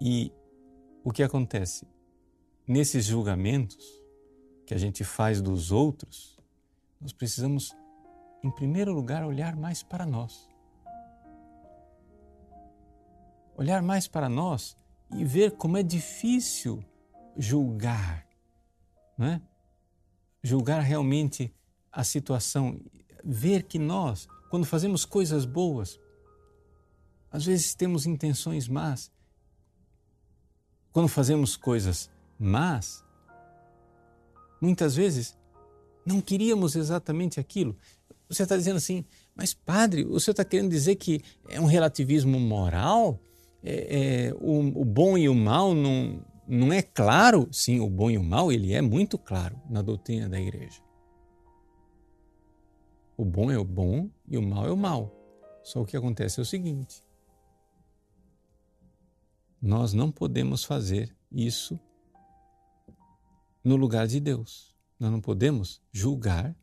E 0.00 0.32
o 1.02 1.10
que 1.10 1.22
acontece? 1.22 1.86
nesses 2.66 3.04
julgamentos 3.04 4.02
que 4.66 4.74
a 4.74 4.78
gente 4.78 5.04
faz 5.04 5.40
dos 5.40 5.70
outros, 5.70 6.36
nós 7.00 7.12
precisamos, 7.12 7.72
em 8.42 8.50
primeiro 8.50 8.92
lugar, 8.92 9.24
olhar 9.24 9.54
mais 9.54 9.82
para 9.82 10.04
nós. 10.04 10.48
Olhar 13.56 13.82
mais 13.82 14.06
para 14.06 14.28
nós 14.28 14.76
e 15.10 15.24
ver 15.24 15.52
como 15.52 15.76
é 15.76 15.82
difícil 15.82 16.84
julgar, 17.36 18.26
né? 19.16 19.40
julgar 20.42 20.80
realmente 20.80 21.54
a 21.90 22.04
situação, 22.04 22.80
ver 23.24 23.62
que 23.64 23.78
nós, 23.78 24.28
quando 24.50 24.66
fazemos 24.66 25.04
coisas 25.04 25.44
boas, 25.44 25.98
às 27.30 27.44
vezes 27.44 27.74
temos 27.74 28.06
intenções 28.06 28.68
más. 28.68 29.10
Quando 30.92 31.08
fazemos 31.08 31.56
coisas 31.56 32.10
más, 32.38 33.04
muitas 34.60 34.94
vezes 34.94 35.36
não 36.04 36.20
queríamos 36.20 36.76
exatamente 36.76 37.40
aquilo. 37.40 37.76
Você 38.28 38.42
está 38.42 38.56
dizendo 38.56 38.76
assim, 38.76 39.04
mas 39.34 39.52
padre, 39.52 40.04
o 40.04 40.18
senhor 40.20 40.32
está 40.32 40.44
querendo 40.44 40.70
dizer 40.70 40.96
que 40.96 41.22
é 41.48 41.60
um 41.60 41.66
relativismo 41.66 42.38
moral? 42.38 43.20
É, 43.68 44.28
é, 44.28 44.34
o, 44.34 44.60
o, 44.80 44.84
bom 44.84 45.18
e 45.18 45.28
o 45.28 45.34
mal 45.34 45.74
não, 45.74 46.24
não 46.46 46.72
é 46.72 46.80
claro? 46.80 47.48
Sim, 47.50 47.80
o 47.80 47.90
bom 47.90 48.08
e 48.08 48.16
o 48.16 48.22
mal 48.22 48.52
ele 48.52 48.72
é 48.72 48.80
muito 48.80 49.18
claro 49.18 49.60
na 49.68 49.82
doutrina 49.82 50.28
da 50.28 50.40
igreja. 50.40 50.80
O 53.16 53.24
bom 53.24 53.50
é 53.50 53.58
o 53.58 53.64
bom 53.64 54.08
e 54.28 54.38
o 54.38 54.42
mal 54.42 54.68
é 54.68 54.70
o 54.70 54.76
mal. 54.76 55.12
Só 55.64 55.82
o 55.82 55.84
que 55.84 55.96
acontece 55.96 56.38
é 56.38 56.42
o 56.42 56.46
seguinte: 56.46 57.02
nós 59.60 59.92
não 59.92 60.12
podemos 60.12 60.62
fazer 60.62 61.12
isso 61.32 61.76
no 63.64 63.74
lugar 63.74 64.06
de 64.06 64.20
Deus. 64.20 64.76
Nós 64.96 65.10
não 65.10 65.20
podemos 65.20 65.82
julgar 65.90 66.56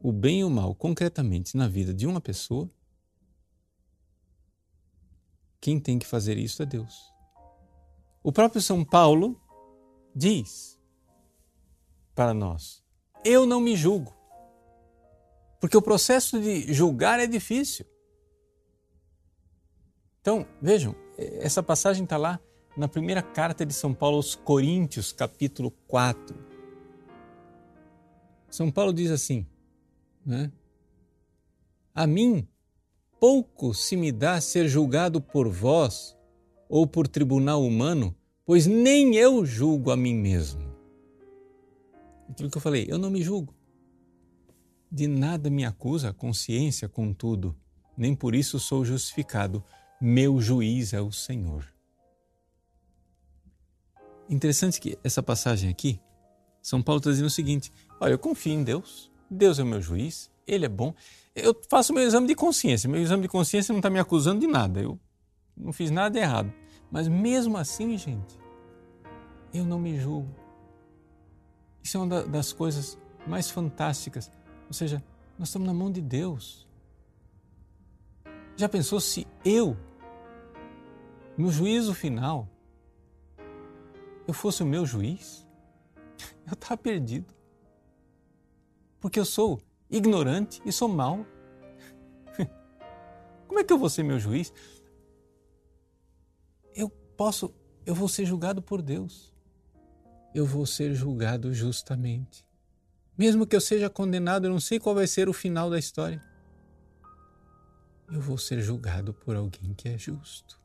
o 0.00 0.10
bem 0.10 0.40
e 0.40 0.44
o 0.44 0.50
mal 0.50 0.74
concretamente 0.74 1.56
na 1.56 1.68
vida 1.68 1.94
de 1.94 2.08
uma 2.08 2.20
pessoa. 2.20 2.68
Quem 5.60 5.80
tem 5.80 5.98
que 5.98 6.06
fazer 6.06 6.38
isso 6.38 6.62
é 6.62 6.66
Deus. 6.66 7.12
O 8.22 8.32
próprio 8.32 8.60
São 8.62 8.84
Paulo 8.84 9.40
diz 10.14 10.78
para 12.14 12.32
nós: 12.32 12.84
Eu 13.24 13.46
não 13.46 13.60
me 13.60 13.76
julgo. 13.76 14.16
Porque 15.60 15.76
o 15.76 15.82
processo 15.82 16.40
de 16.40 16.72
julgar 16.72 17.18
é 17.18 17.26
difícil. 17.26 17.84
Então, 20.20 20.46
vejam, 20.60 20.94
essa 21.16 21.62
passagem 21.62 22.04
está 22.04 22.16
lá 22.16 22.40
na 22.76 22.86
primeira 22.86 23.22
carta 23.22 23.66
de 23.66 23.74
São 23.74 23.92
Paulo 23.92 24.16
aos 24.16 24.34
Coríntios, 24.36 25.10
capítulo 25.10 25.70
4. 25.88 26.36
São 28.48 28.70
Paulo 28.70 28.92
diz 28.92 29.10
assim: 29.10 29.46
né? 30.24 30.52
A 31.94 32.06
mim 32.06 32.46
pouco 33.20 33.74
se 33.74 33.96
me 33.96 34.12
dá 34.12 34.40
ser 34.40 34.68
julgado 34.68 35.20
por 35.20 35.48
vós 35.48 36.16
ou 36.68 36.86
por 36.86 37.08
tribunal 37.08 37.64
humano, 37.64 38.14
pois 38.44 38.66
nem 38.66 39.16
eu 39.16 39.44
julgo 39.44 39.90
a 39.90 39.96
mim 39.96 40.14
mesmo. 40.14 40.68
Aquilo 42.28 42.50
que 42.50 42.56
eu 42.56 42.62
falei, 42.62 42.86
eu 42.88 42.98
não 42.98 43.10
me 43.10 43.22
julgo. 43.22 43.54
De 44.90 45.06
nada 45.06 45.50
me 45.50 45.64
acusa 45.64 46.10
a 46.10 46.14
consciência, 46.14 46.88
contudo, 46.88 47.56
nem 47.96 48.14
por 48.14 48.34
isso 48.34 48.58
sou 48.58 48.84
justificado. 48.84 49.62
Meu 50.00 50.40
juiz 50.40 50.92
é 50.92 51.00
o 51.00 51.10
Senhor. 51.10 51.66
Interessante 54.28 54.80
que 54.80 54.98
essa 55.02 55.22
passagem 55.22 55.70
aqui, 55.70 56.00
São 56.62 56.82
Paulo 56.82 56.98
está 56.98 57.10
dizendo 57.10 57.26
o 57.26 57.30
seguinte: 57.30 57.72
olha, 57.98 58.12
eu 58.12 58.18
confio 58.18 58.52
em 58.52 58.62
Deus, 58.62 59.10
Deus 59.30 59.58
é 59.58 59.62
o 59.62 59.66
meu 59.66 59.80
juiz, 59.80 60.30
Ele 60.46 60.66
é 60.66 60.68
bom. 60.68 60.94
Eu 61.42 61.58
faço 61.68 61.92
meu 61.92 62.02
exame 62.02 62.26
de 62.26 62.34
consciência, 62.34 62.88
meu 62.88 63.00
exame 63.00 63.22
de 63.22 63.28
consciência 63.28 63.72
não 63.72 63.78
está 63.78 63.90
me 63.90 63.98
acusando 63.98 64.40
de 64.40 64.46
nada, 64.46 64.80
eu 64.80 64.98
não 65.56 65.72
fiz 65.72 65.90
nada 65.90 66.18
errado. 66.18 66.52
Mas 66.90 67.06
mesmo 67.06 67.56
assim, 67.56 67.96
gente, 67.96 68.38
eu 69.52 69.64
não 69.64 69.78
me 69.78 69.98
julgo. 69.98 70.34
Isso 71.82 71.96
é 71.96 72.00
uma 72.00 72.22
das 72.22 72.52
coisas 72.52 72.98
mais 73.26 73.50
fantásticas. 73.50 74.30
Ou 74.66 74.72
seja, 74.72 75.02
nós 75.38 75.48
estamos 75.48 75.66
na 75.66 75.74
mão 75.74 75.90
de 75.90 76.00
Deus. 76.00 76.66
Já 78.56 78.68
pensou 78.68 79.00
se 79.00 79.26
eu, 79.44 79.76
no 81.36 81.50
juízo 81.50 81.94
final, 81.94 82.48
eu 84.26 84.34
fosse 84.34 84.62
o 84.62 84.66
meu 84.66 84.84
juiz, 84.84 85.46
eu 86.46 86.54
estava 86.54 86.76
perdido. 86.76 87.32
Porque 89.00 89.20
eu 89.20 89.24
sou 89.24 89.60
ignorante 89.90 90.60
e 90.64 90.72
sou 90.72 90.88
mau. 90.88 91.26
Como 93.48 93.58
é 93.58 93.64
que 93.64 93.72
eu 93.72 93.78
vou 93.78 93.90
ser 93.90 94.02
meu 94.02 94.18
juiz? 94.18 94.52
Eu 96.74 96.88
posso, 96.88 97.54
eu 97.84 97.94
vou 97.94 98.08
ser 98.08 98.24
julgado 98.24 98.62
por 98.62 98.82
Deus. 98.82 99.32
Eu 100.34 100.46
vou 100.46 100.66
ser 100.66 100.94
julgado 100.94 101.52
justamente. 101.52 102.46
Mesmo 103.16 103.46
que 103.46 103.56
eu 103.56 103.60
seja 103.60 103.90
condenado, 103.90 104.46
eu 104.46 104.50
não 104.50 104.60
sei 104.60 104.78
qual 104.78 104.94
vai 104.94 105.06
ser 105.06 105.28
o 105.28 105.32
final 105.32 105.68
da 105.68 105.78
história. 105.78 106.22
Eu 108.10 108.20
vou 108.20 108.38
ser 108.38 108.60
julgado 108.60 109.12
por 109.12 109.34
alguém 109.36 109.74
que 109.74 109.88
é 109.88 109.98
justo. 109.98 110.58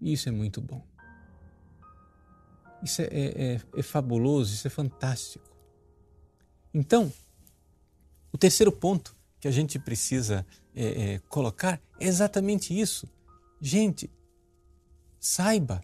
Isso 0.00 0.28
é 0.28 0.32
muito 0.32 0.60
bom. 0.60 0.86
Isso 2.82 3.02
é, 3.02 3.06
é, 3.06 3.54
é, 3.54 3.60
é 3.76 3.82
fabuloso, 3.82 4.54
isso 4.54 4.66
é 4.66 4.70
fantástico. 4.70 5.49
Então, 6.72 7.12
o 8.32 8.38
terceiro 8.38 8.70
ponto 8.70 9.16
que 9.40 9.48
a 9.48 9.50
gente 9.50 9.78
precisa 9.78 10.46
é, 10.74 11.14
é, 11.14 11.18
colocar 11.20 11.80
é 11.98 12.06
exatamente 12.06 12.78
isso. 12.78 13.08
Gente, 13.60 14.10
saiba, 15.18 15.82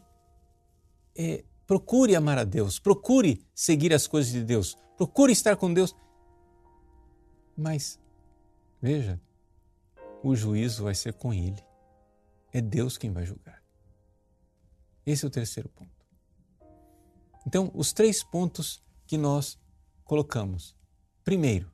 é, 1.14 1.44
procure 1.66 2.14
amar 2.14 2.38
a 2.38 2.44
Deus, 2.44 2.78
procure 2.78 3.44
seguir 3.54 3.92
as 3.92 4.06
coisas 4.06 4.32
de 4.32 4.44
Deus, 4.44 4.76
procure 4.96 5.32
estar 5.32 5.56
com 5.56 5.72
Deus. 5.72 5.94
Mas, 7.56 7.98
veja, 8.80 9.20
o 10.22 10.34
juízo 10.36 10.84
vai 10.84 10.94
ser 10.94 11.14
com 11.14 11.32
Ele. 11.32 11.62
É 12.52 12.60
Deus 12.60 12.96
quem 12.96 13.12
vai 13.12 13.26
julgar. 13.26 13.62
Esse 15.04 15.24
é 15.24 15.28
o 15.28 15.30
terceiro 15.30 15.68
ponto. 15.68 15.90
Então, 17.46 17.70
os 17.74 17.92
três 17.92 18.22
pontos 18.22 18.82
que 19.06 19.16
nós 19.16 19.58
colocamos. 20.06 20.74
Primeiro, 21.22 21.70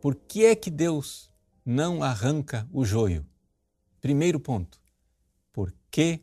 por 0.00 0.14
que 0.14 0.46
é 0.46 0.54
que 0.54 0.70
Deus 0.70 1.28
não 1.66 2.04
arranca 2.04 2.68
o 2.72 2.84
joio? 2.84 3.26
Primeiro 4.00 4.38
ponto, 4.38 4.80
porque 5.52 6.20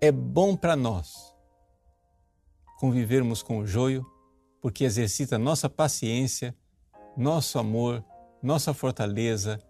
é 0.00 0.10
bom 0.10 0.56
para 0.56 0.74
nós 0.74 1.34
convivermos 2.78 3.42
com 3.42 3.58
o 3.58 3.66
joio, 3.66 4.10
porque 4.62 4.84
exercita 4.84 5.36
nossa 5.36 5.68
paciência, 5.68 6.56
nosso 7.14 7.58
amor, 7.58 8.02
nossa 8.42 8.72
fortaleza, 8.72 9.60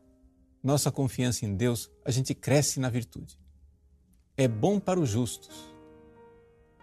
nossa 0.62 0.92
confiança 0.92 1.44
em 1.44 1.56
Deus, 1.56 1.90
a 2.04 2.12
gente 2.12 2.32
cresce 2.32 2.78
na 2.78 2.88
virtude 2.88 3.40
é 4.38 4.46
bom 4.46 4.78
para 4.78 5.00
os 5.00 5.10
justos 5.10 5.74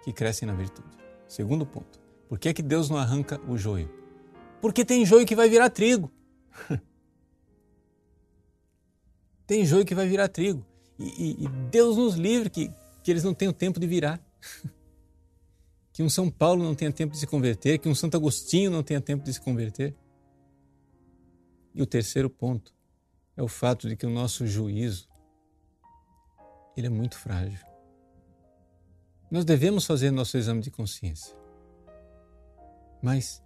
que 0.03 0.11
crescem 0.11 0.45
na 0.45 0.53
virtude. 0.53 0.97
Segundo 1.25 1.65
ponto, 1.65 1.97
por 2.27 2.39
que, 2.39 2.53
que 2.53 2.61
Deus 2.61 2.89
não 2.89 2.97
arranca 2.97 3.39
o 3.47 3.57
joio? 3.57 3.89
Porque 4.61 4.83
tem 4.83 5.05
joio 5.05 5.25
que 5.25 5.35
vai 5.35 5.47
virar 5.47 5.69
trigo. 5.69 6.11
tem 9.45 9.65
joio 9.65 9.85
que 9.85 9.93
vai 9.93 10.07
virar 10.07 10.27
trigo. 10.27 10.65
E, 10.97 11.03
e, 11.03 11.43
e, 11.45 11.47
Deus 11.69 11.97
nos 11.97 12.15
livre 12.15 12.49
que, 12.49 12.71
que 13.03 13.11
eles 13.11 13.23
não 13.23 13.33
tenham 13.33 13.53
tempo 13.53 13.79
de 13.79 13.85
virar. 13.85 14.19
que 15.93 16.01
um 16.01 16.09
São 16.09 16.29
Paulo 16.29 16.63
não 16.63 16.73
tenha 16.73 16.91
tempo 16.91 17.13
de 17.13 17.19
se 17.19 17.27
converter, 17.27 17.77
que 17.79 17.87
um 17.87 17.95
Santo 17.95 18.17
Agostinho 18.17 18.71
não 18.71 18.83
tenha 18.83 18.99
tempo 18.99 19.23
de 19.23 19.33
se 19.33 19.39
converter. 19.39 19.95
E 21.73 21.81
o 21.81 21.85
terceiro 21.85 22.29
ponto 22.29 22.73
é 23.37 23.43
o 23.43 23.47
fato 23.47 23.87
de 23.87 23.95
que 23.95 24.05
o 24.05 24.09
nosso 24.09 24.47
juízo 24.47 25.07
ele 26.75 26.87
é 26.87 26.89
muito 26.89 27.17
frágil. 27.17 27.65
Nós 29.29 29.45
devemos 29.45 29.85
fazer 29.85 30.11
nosso 30.11 30.37
exame 30.37 30.61
de 30.61 30.71
consciência. 30.71 31.35
Mas 33.05 33.39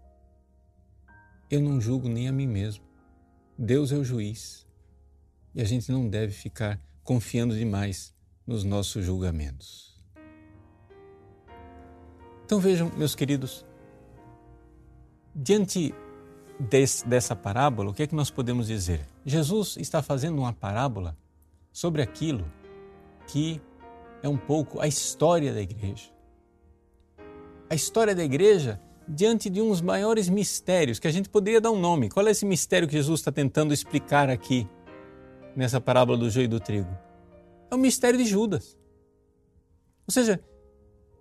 eu 1.51 1.59
não 1.59 1.81
julgo 1.81 2.07
nem 2.07 2.29
a 2.29 2.31
mim 2.31 2.47
mesmo. 2.47 2.81
Deus 3.57 3.91
é 3.91 3.97
o 3.97 4.05
juiz. 4.05 4.65
E 5.53 5.59
a 5.59 5.65
gente 5.65 5.91
não 5.91 6.07
deve 6.07 6.31
ficar 6.31 6.79
confiando 7.03 7.53
demais 7.53 8.15
nos 8.47 8.63
nossos 8.63 9.03
julgamentos. 9.03 10.01
Então 12.45 12.57
vejam, 12.57 12.89
meus 12.95 13.15
queridos, 13.15 13.65
diante 15.35 15.93
desse, 16.57 17.05
dessa 17.05 17.35
parábola, 17.35 17.89
o 17.89 17.93
que 17.93 18.03
é 18.03 18.07
que 18.07 18.15
nós 18.15 18.31
podemos 18.31 18.65
dizer? 18.65 19.05
Jesus 19.25 19.75
está 19.75 20.01
fazendo 20.01 20.39
uma 20.39 20.53
parábola 20.53 21.17
sobre 21.73 22.01
aquilo 22.01 22.49
que 23.27 23.61
é 24.23 24.29
um 24.29 24.37
pouco 24.37 24.79
a 24.79 24.87
história 24.87 25.53
da 25.53 25.59
igreja. 25.59 26.09
A 27.69 27.75
história 27.75 28.15
da 28.15 28.23
igreja 28.23 28.79
diante 29.09 29.49
de 29.49 29.59
uns 29.61 29.81
maiores 29.81 30.29
mistérios 30.29 30.99
que 30.99 31.07
a 31.07 31.11
gente 31.11 31.27
poderia 31.27 31.59
dar 31.59 31.71
um 31.71 31.79
nome. 31.79 32.09
Qual 32.09 32.27
é 32.27 32.31
esse 32.31 32.45
mistério 32.45 32.87
que 32.87 32.93
Jesus 32.93 33.21
está 33.21 33.31
tentando 33.31 33.73
explicar 33.73 34.29
aqui 34.29 34.67
nessa 35.55 35.81
parábola 35.81 36.17
do 36.17 36.29
joio 36.29 36.45
e 36.45 36.47
do 36.47 36.59
trigo? 36.59 36.95
É 37.71 37.75
o 37.75 37.77
mistério 37.77 38.19
de 38.19 38.25
Judas. 38.25 38.77
Ou 40.07 40.11
seja, 40.11 40.39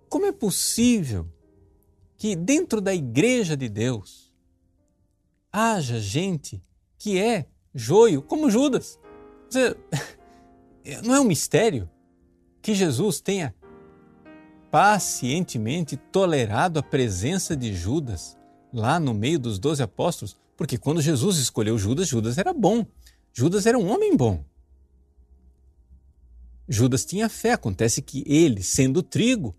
como 0.07 0.25
é 0.25 0.31
possível 0.31 1.27
que 2.15 2.35
dentro 2.35 2.79
da 2.79 2.93
igreja 2.93 3.57
de 3.57 3.67
Deus 3.67 4.31
haja 5.51 5.99
gente 5.99 6.61
que 6.97 7.19
é 7.19 7.47
joio 7.73 8.21
como 8.21 8.51
Judas? 8.51 8.99
Ou 9.45 9.51
seja, 9.51 9.77
não 11.03 11.15
é 11.15 11.19
um 11.19 11.25
mistério 11.25 11.89
que 12.61 12.75
Jesus 12.75 13.19
tenha 13.19 13.55
pacientemente 14.71 15.97
tolerado 15.97 16.79
a 16.79 16.83
presença 16.83 17.55
de 17.55 17.73
Judas 17.73 18.37
lá 18.71 18.99
no 18.99 19.13
meio 19.13 19.39
dos 19.39 19.57
doze 19.57 19.81
apóstolos, 19.81 20.37
porque 20.55 20.77
quando 20.77 21.01
Jesus 21.01 21.37
escolheu 21.37 21.77
Judas, 21.77 22.07
Judas 22.07 22.37
era 22.37 22.53
bom. 22.53 22.85
Judas 23.33 23.65
era 23.65 23.77
um 23.77 23.89
homem 23.89 24.15
bom. 24.15 24.43
Judas 26.67 27.03
tinha 27.03 27.27
fé. 27.27 27.53
Acontece 27.53 28.01
que 28.01 28.23
ele, 28.27 28.61
sendo 28.61 29.01
trigo, 29.01 29.55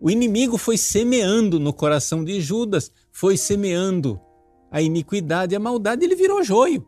o 0.00 0.10
inimigo 0.10 0.58
foi 0.58 0.76
semeando 0.76 1.60
no 1.60 1.72
coração 1.72 2.24
de 2.24 2.40
Judas, 2.40 2.90
foi 3.12 3.36
semeando 3.36 4.20
a 4.70 4.82
iniquidade 4.82 5.54
e 5.54 5.56
a 5.56 5.60
maldade, 5.60 6.04
ele 6.04 6.16
virou 6.16 6.42
joio. 6.42 6.86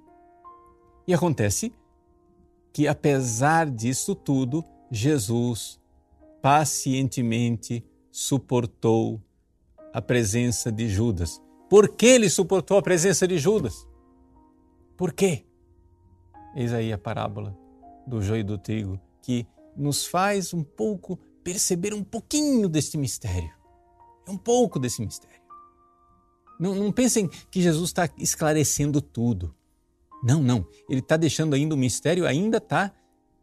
E 1.07 1.15
acontece 1.15 1.73
que, 2.73 2.89
apesar 2.89 3.71
disso 3.71 4.15
tudo, 4.15 4.65
Jesus 4.91 5.79
pacientemente 6.47 7.85
suportou 8.13 9.21
a 9.93 10.01
presença 10.01 10.71
de 10.71 10.89
Judas. 10.89 11.43
Por 11.69 11.89
que 11.89 12.07
ele 12.07 12.31
suportou 12.31 12.79
a 12.79 12.83
presença 12.83 13.27
de 13.27 13.37
Judas? 13.37 13.85
Por 14.97 15.13
quê? 15.13 15.45
Eis 16.55 16.73
aí 16.73 16.93
a 16.93 16.99
parábola 16.99 17.59
do 18.07 18.23
joio 18.23 18.43
e 18.43 18.45
do 18.45 18.57
trigo, 18.57 19.01
que 19.21 19.45
nos 19.77 20.07
faz 20.07 20.55
um 20.55 20.63
pouco 20.63 21.19
perceber 21.43 21.93
um 21.93 22.05
pouquinho 22.05 22.69
deste 22.69 22.97
mistério. 22.97 23.51
É 24.25 24.31
um 24.31 24.39
pouco 24.39 24.79
desse 24.79 25.03
mistério. 25.03 25.43
Não, 26.61 26.77
não 26.77 26.93
pensem 26.93 27.29
que 27.51 27.61
Jesus 27.61 27.89
está 27.89 28.09
esclarecendo 28.19 29.01
tudo. 29.01 29.53
Não, 30.23 30.41
não. 30.41 30.65
Ele 30.89 31.01
está 31.01 31.17
deixando 31.17 31.55
ainda 31.55 31.75
o 31.75 31.79
mistério, 31.79 32.25
ainda 32.25 32.59
está 32.59 32.95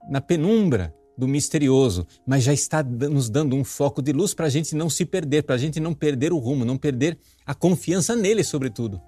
na 0.10 0.22
penumbra 0.22 0.96
do 1.18 1.28
misterioso, 1.28 2.08
mas 2.26 2.44
já 2.44 2.54
está 2.54 2.82
nos 2.84 3.30
dando 3.30 3.56
um 3.56 3.64
foco 3.64 4.02
de 4.02 4.12
luz 4.12 4.34
para 4.34 4.48
a 4.48 4.50
gente 4.50 4.76
não 4.76 4.90
se 4.90 5.06
perder, 5.06 5.44
para 5.44 5.56
a 5.56 5.58
gente 5.58 5.80
não 5.80 5.94
perder 5.94 6.34
o 6.34 6.38
rumo, 6.38 6.66
não 6.66 6.78
perder 6.78 7.18
a 7.46 7.54
confiança 7.54 8.16
nele, 8.16 8.44
sobretudo, 8.44 9.02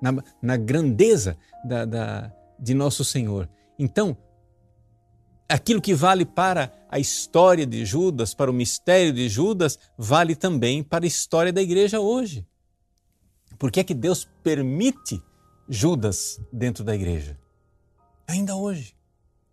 na, 0.00 0.14
na 0.40 0.56
grandeza 0.56 1.36
da, 1.64 1.84
da, 1.84 2.32
de 2.58 2.72
nosso 2.72 3.04
Senhor. 3.04 3.48
Então, 3.78 4.16
aquilo 5.48 5.80
que 5.80 5.94
vale 5.94 6.24
para 6.24 6.72
a 6.88 6.98
história 6.98 7.66
de 7.66 7.84
Judas, 7.84 8.34
para 8.34 8.50
o 8.50 8.54
mistério 8.54 9.12
de 9.12 9.28
Judas, 9.28 9.78
vale 9.98 10.34
também 10.34 10.82
para 10.82 11.04
a 11.04 11.08
história 11.08 11.52
da 11.52 11.60
igreja 11.60 12.00
hoje. 12.00 12.46
Por 13.58 13.70
que 13.70 13.80
é 13.80 13.84
que 13.84 13.94
Deus 13.94 14.28
permite 14.42 15.22
Judas 15.68 16.40
dentro 16.52 16.82
da 16.82 16.94
igreja? 16.94 17.38
Ainda 18.26 18.56
hoje. 18.56 18.96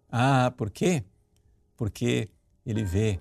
Ah, 0.10 0.52
por 0.58 0.70
quê? 0.70 1.04
Porque 1.82 2.30
ele 2.64 2.84
vê 2.84 3.20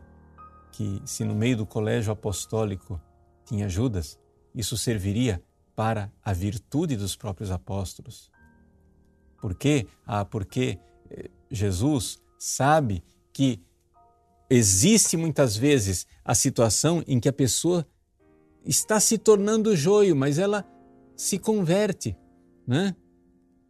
que 0.71 1.01
se 1.07 1.25
no 1.25 1.35
meio 1.35 1.57
do 1.57 1.65
colégio 1.65 2.13
apostólico 2.13 3.01
tinha 3.43 3.71
Judas, 3.71 4.21
isso 4.55 4.77
serviria 4.77 5.43
para 5.75 6.13
a 6.23 6.35
virtude 6.35 6.95
dos 6.95 7.17
próprios 7.17 7.51
apóstolos. 7.51 8.31
Por 9.41 9.55
quê? 9.55 9.87
Ah, 10.07 10.27
porque 10.27 10.79
eh, 11.09 11.31
Jesus 11.51 12.23
sabe 12.39 13.03
que 13.33 13.65
existe 14.51 15.17
muitas 15.17 15.57
vezes 15.57 16.07
a 16.23 16.35
situação 16.35 17.03
em 17.07 17.19
que 17.19 17.31
a 17.31 17.33
pessoa 17.33 17.87
está 18.63 19.01
se 19.01 19.17
tornando 19.17 19.75
joio, 19.75 20.15
mas 20.15 20.39
ela 20.39 20.67
se 21.17 21.39
converte, 21.39 22.15
né? 22.67 22.95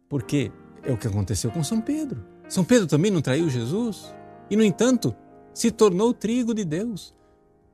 Porque 0.09 0.51
é 0.83 0.91
o 0.91 0.97
que 0.97 1.07
aconteceu 1.07 1.49
com 1.49 1.63
São 1.63 1.79
Pedro. 1.79 2.25
São 2.49 2.65
Pedro 2.65 2.87
também 2.87 3.09
não 3.09 3.21
traiu 3.21 3.49
Jesus? 3.49 4.13
E, 4.51 4.55
no 4.57 4.65
entanto, 4.65 5.15
se 5.53 5.71
tornou 5.71 6.13
trigo 6.13 6.53
de 6.53 6.65
Deus. 6.65 7.15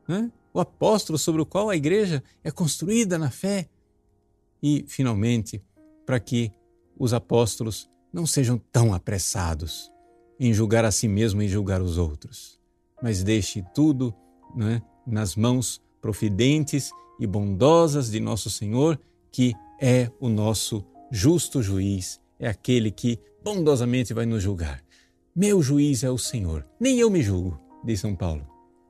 Né? 0.08 0.32
O 0.54 0.60
apóstolo 0.60 1.18
sobre 1.18 1.42
o 1.42 1.46
qual 1.46 1.72
a 1.72 1.76
igreja 1.76 2.24
é 2.44 2.52
construída 2.52 3.18
na 3.18 3.32
fé. 3.32 3.68
E, 4.62 4.86
finalmente, 4.88 5.60
para 6.06 6.20
que 6.20 6.52
os 6.96 7.14
apóstolos 7.14 7.90
não 8.14 8.28
sejam 8.28 8.62
tão 8.72 8.94
apressados 8.94 9.92
em 10.40 10.54
julgar 10.54 10.86
a 10.86 10.92
si 10.92 11.08
mesmo 11.08 11.42
e 11.42 11.50
julgar 11.50 11.82
os 11.82 11.98
outros, 11.98 12.60
mas 13.02 13.24
deixe 13.24 13.66
tudo 13.74 14.14
né, 14.56 14.80
nas 15.06 15.36
mãos 15.36 15.82
profidentes 16.00 16.92
e 17.20 17.26
bondosas 17.26 18.12
de 18.12 18.20
nosso 18.20 18.52
Senhor, 18.52 19.00
que 19.32 19.56
é 19.82 20.12
o 20.20 20.30
nosso 20.30 20.86
justo 21.12 21.64
juiz, 21.64 22.22
é 22.40 22.48
aquele 22.48 22.92
que 22.92 23.20
bondosamente 23.44 24.14
vai 24.14 24.28
nos 24.28 24.44
julgar. 24.44 24.87
Meu 25.40 25.62
juiz 25.62 26.04
é 26.04 26.10
o 26.10 26.18
Senhor, 26.18 26.66
nem 26.80 26.98
eu 26.98 27.12
me 27.12 27.22
julgo, 27.22 27.62
diz 27.86 28.00
São 28.00 28.16
Paulo. 28.16 28.44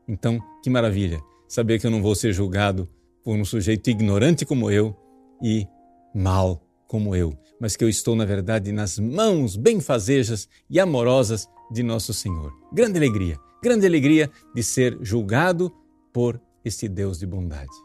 Então, 0.07 0.39
que 0.63 0.69
maravilha 0.69 1.19
saber 1.45 1.77
que 1.77 1.85
eu 1.85 1.91
não 1.91 2.01
vou 2.01 2.15
ser 2.15 2.31
julgado 2.31 2.87
por 3.21 3.35
um 3.35 3.43
sujeito 3.43 3.89
ignorante 3.89 4.45
como 4.45 4.71
eu 4.71 4.95
e 5.43 5.67
mal 6.15 6.61
como 6.87 7.13
eu, 7.13 7.37
mas 7.59 7.75
que 7.75 7.83
eu 7.83 7.89
estou, 7.89 8.15
na 8.15 8.23
verdade, 8.23 8.71
nas 8.71 8.97
mãos 8.97 9.57
benfazejas 9.57 10.47
e 10.69 10.79
amorosas 10.79 11.49
de 11.69 11.83
nosso 11.83 12.13
Senhor. 12.13 12.53
Grande 12.71 12.97
alegria, 12.97 13.37
grande 13.61 13.85
alegria 13.85 14.31
de 14.55 14.63
ser 14.63 14.97
julgado 15.01 15.69
por 16.13 16.39
este 16.63 16.87
Deus 16.87 17.19
de 17.19 17.27
bondade. 17.27 17.75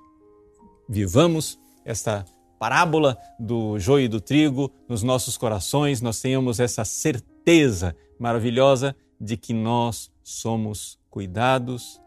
Vivamos 0.89 1.59
esta 1.85 2.25
parábola 2.61 3.19
do 3.41 3.77
joio 3.81 4.05
e 4.05 4.09
do 4.09 4.21
trigo 4.21 4.71
nos 4.89 5.03
nossos 5.03 5.37
corações, 5.37 6.01
nós 6.01 6.21
tenhamos 6.21 6.61
essa 6.61 6.85
certeza 6.85 7.93
maravilhosa 8.23 8.95
de 9.21 9.37
que 9.37 9.53
nós 9.53 10.09
somos 10.23 10.97
cuidados, 11.11 12.01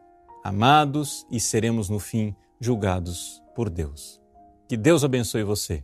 amados 0.45 1.27
e 1.29 1.41
seremos 1.41 1.89
no 1.89 1.99
fim 1.99 2.33
julgados 2.57 3.43
por 3.53 3.69
Deus. 3.69 4.21
Que 4.65 4.77
Deus 4.77 5.03
abençoe 5.03 5.43
você. 5.43 5.83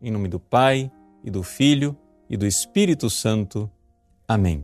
Em 0.00 0.10
nome 0.10 0.28
do 0.28 0.38
Pai 0.38 0.92
e 1.24 1.30
do 1.30 1.42
Filho 1.42 1.96
e 2.28 2.36
do 2.36 2.46
Espírito 2.46 3.08
Santo. 3.08 3.70
Amém. 4.28 4.62